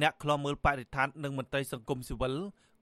[0.00, 2.34] អ្នកខ្លំមើលបរិស្ថាននិងមន្ត្រីសង្គមស៊ីវិល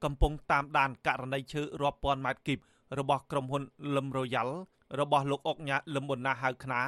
[0.05, 2.59] កំពុងតាមដានករណីឈើរាប់ពាន់ម៉ែត្រគីប
[2.99, 3.63] របស់ក្រុមហ៊ុន
[3.97, 4.55] លឹមរ៉ូយ៉ាល់
[5.01, 6.83] របស់លោកអុកញ៉ាលឹមប៊ុនណាហៅខ្នា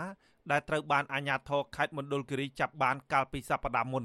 [0.51, 4.05] ដែលត្រូវបានអាជ្ញាធរខេត្តមណ្ឌលគិរីចាប់បានកាលពីសប្តាហ៍មុន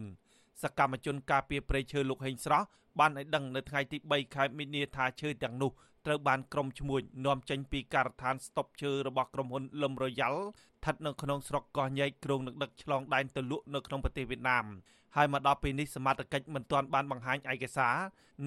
[0.64, 2.66] សកម្មជនការពារព្រៃឈើលោកហេងស្រស់
[3.00, 5.72] បានឲ្យដឹងនៅថ្ងៃទី3ខែមីនាថាឈើទាំងនោះ
[6.06, 10.42] ត្រូវបានក្រុមឈ្មួញនាំចេញពីការដ្ឋានស្តុបឈើរបស់ក្រុមហ៊ុនលឹមរ៉ូយ៉ាល់
[10.80, 14.66] ស្ថិតនៅក្នុងស្រុកកោះញែកក្រុងនឹងដឹកឆ្លងដែនទៅលក់នៅក្នុងប្រទេសវៀតណាម
[15.16, 17.96] ហើយមកដល់ពេលនេះសមត្ថកិច្ចមិនទាន់បានបង្ហាញឯកសារ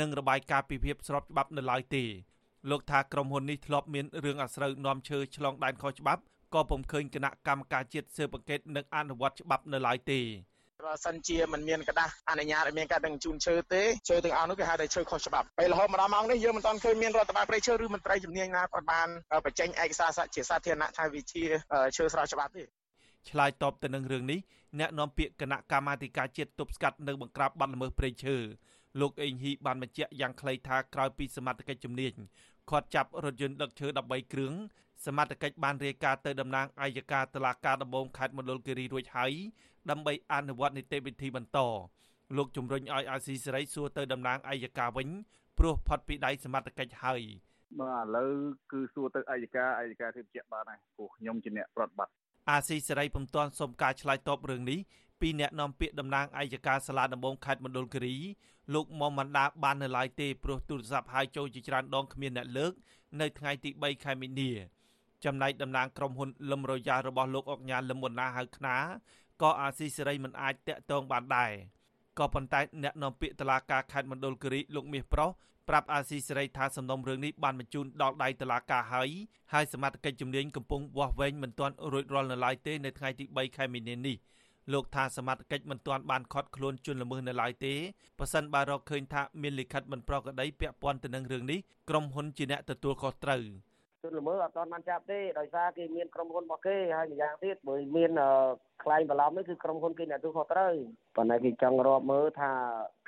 [0.00, 2.04] និងរបាយការណ៍ពីភាពស្របច្បាប់នៅឡើយទេ
[2.70, 6.22] លោកថាក្រុមហ៊ុននេះធ្លាប់មានរឿងអាស្រូវនាំឈើឆ្លងដែនខុសច្បាប់
[6.54, 10.20] ក៏ពុំឃើញគណៈកម្មការជាតិស៊ើបអង្កេតនិងអនុវត្តច្បាប់នៅឡើយទេ
[10.84, 19.08] បើសិនជាមិនមានក្តាស់អនុញ្ញាតឲ្យមានការដឹងជូនឈើទេឈើទាំងអស់នោះគេហៅថាឈើខុសច្បាប់ពេលរហូតមកដល់ម៉ោងនេះយើងមិនទាន់ឃើញមានរដ្ឋបាលព្រៃឈើឬមន្ត្រីជំនាញណាគាត់បាន
[19.44, 21.42] បញ្ចេញឯកសារជាសាធារណៈថាវាជា
[21.96, 22.62] ឈើស្របច្បាប់ទេ
[23.30, 24.40] ឆ្លើយតបទៅនឹងរឿងនេះ
[24.80, 28.36] អ្នកនាំពាក្យគណៈកម្មាធិការជាតិទប់ស្កាត់និងបង្ក្រាបបទល្មើសព្រៃឈើ
[29.01, 32.13] លោកអេងហ៊ីបានបញ្ជាក់យ៉ាងខ្លីថាក្រោយពីសមត្ថកិច្ចជំនាញ
[32.69, 34.53] ខាត់ចាប់រថយន្តដឹកឈើ13គ្រឿង
[35.05, 39.33] សមត្ថកិច្ចបានរាយការណ៍ទៅតំណាងអัยការតុលាការដំបងខេត្តមណ្ឌលគិរីរួចហើយ
[39.89, 41.59] ដើម្បីអនុវត្តនីតិវិធីបន្ត
[42.37, 45.07] លោកជំរុញឲ្យអាស៊ីសេរីសួរទៅតំណាងអัยការវិញ
[45.57, 47.21] ព្រោះផុតពីដៃសមត្ថកិច្ចហើយ
[47.79, 48.31] បាទឥឡូវ
[48.71, 52.13] គឺសួរទៅអัยការអัยការធ្វើជាបានហើយព្រោះខ្ញុំជាអ្នកប្រតិបត្តិ
[52.51, 54.79] អាស៊ីសេរីពុំទាន់សុំការឆ្លើយតបរឿងនេះ
[55.22, 58.16] ពីអ្នកនាំពាក្យតំណាងអัยការសាលាដំបងខេត្តមណ្ឌលគិរី
[58.74, 62.72] លោកមុំបណ្ដាបាននៅឡើយទេព្រោះទូរស័ព្ទហៅចូលជាច្រើនដងគ្មានអ្នកលើក
[63.20, 64.50] នៅថ្ងៃទី3ខែមីនា
[65.24, 68.76] ចំណែកតំណាងក្រុមហ៊ុនលឹមរយ៉ារបស់លោកអុកញ៉ាលឹមមុនណាហៅខ្នា
[69.42, 71.52] ក៏អាស៊ីសេរីមិនអាចតាក់ទងបានដែរ
[72.18, 75.30] ក៏ប៉ុន្តែអ្នកនាំពាក្យតុលាការខេត្តមណ្ឌលគិរីលោកមាសប្រុស
[75.68, 79.10] ប្រាប់អាស៊ីសេរីថាសំណុំរឿងនេះបានបញ្ជូនដល់ដៃតុលាការហើយ
[79.52, 84.16] ហើយសមត្ថកិច្ចជំនាញកំពុងវាស់វែងមិនទាន់រួចរាល់នៅឡើយទេនៅថ្ងៃទី3ខែមីនានេះ
[84.72, 87.74] លោកថាសមត្ថកិច្ចមិនទាន់បានខត់ខ្លួនជនល្មើសនៅឡើយទេ
[88.18, 91.58] ប៉ះសិនបើរកឃើញថាមានលិខិតមិនប្រក្រតីពាក់ព័ន្ធទៅនឹងរឿងនេះ
[91.90, 93.42] ក្រុមហ៊ុនជាអ្នកទទួលខុសត្រូវ
[94.02, 98.10] ជនល្មើសអត់ទាន់បានចាប់ទេដោយសារគេមានក្រុមហ៊ុនរបស់គេហើយម្យ៉ាងទៀតបើមាន
[98.82, 100.72] ខ្លែងបន្លំនេះគឺក្រុមហ៊ុនគេអ្នកទទួលខុសត្រូវ
[101.16, 102.50] ប៉ុន្តែគេចង់រាប់មើលថា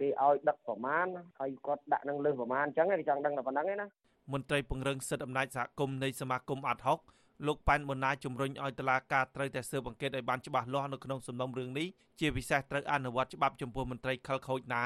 [0.00, 1.06] គេឲ្យដឹកប្រមាណ
[1.40, 3.86] ហើយគាត់ដាក់នឹងលើសប្រមាណអញ្ចឹងគេចង់ដឹងតែប៉ុណ្្នឹងឯណា
[4.32, 6.98] មន្ត្រីពង្រឹងសិទ្ធិអំណាចសហគមន៍នៃសមាគមអាត់ហុក
[7.46, 11.86] លោកប៉ែនបូណាជំរុញឲ្យតុលាការត្រូវតែស៊ើបអង្កេតឲ្យបានច្បាស់លាស់នៅក្នុងសំណុំរឿងនេះ
[12.20, 14.84] ជាពិសេសត្រូវអនុវត្តច្បាប់ចំពោះមន្ត្រីខលខូចណា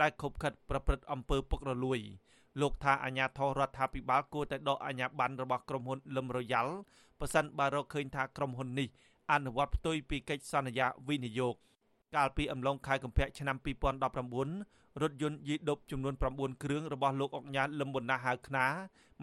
[0.00, 2.00] ដែលខົບខិតប្រព្រឹត្តអំពើពុករលួយ
[2.60, 6.74] លោកថាអាញាធររដ្ឋាភិបាលគួរតែដកអាញាប័ណ្ណរបស់ក្រុមហ៊ុនលឹមរយ៉ាល់
[7.20, 8.88] ប៉ះសិនបើរកឃើញថាក្រុមហ៊ុននេះ
[9.32, 11.54] អនុវត្តផ្ទុយពីកិច្ចសន្យាវិនិយោគ
[12.16, 18.66] កាលពីអំឡុងខែកុម្ភៈឆ្នាំ2019រថយន្តយីដប់ចំនួន9គ្រឿងរបស់លោកអុកញ៉ាលឹមប៊ុនណាហៅខ្នា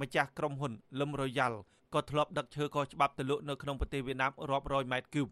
[0.02, 1.58] ម្ចាស់ក្រុមហ៊ុនលឹមរយ៉ាល់
[1.94, 5.28] ក៏ធ្លាប់ដឹកឈើខុសច្បាប់ទៅលក់នៅក្នុងប្រទេសវៀតណាមរាប់រយម៉ែត្រគូប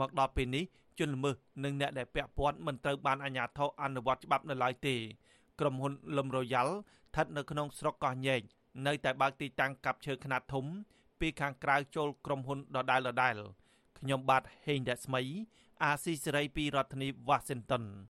[0.00, 0.64] មកដល់ពេលនេះ
[0.98, 1.34] ជនល្មើស
[1.64, 4.94] និងអ្នកដែលពាក់ព័ន្ធមិនត្រូវបានអាជ្ញាធរអនុវត្តច្បាប់នៅឡើយទេ
[5.60, 8.40] ក្រុមហ៊ុនលឹមរយ៉ាល់ស្ថិតនៅក្នុងស្រុកកោះញែក
[8.86, 10.64] នៅតែបើកទីតាំងកាប់ឈើខ្នាតធំ
[11.20, 13.34] ពីខាងក្រៅចូលក្រុមហ៊ុនដដែលដដែល
[14.02, 15.22] ខ្ញុំបាទហេងរស្មី
[15.82, 17.84] អាស៊ីសេរីពីរដ្ឋធានី Washington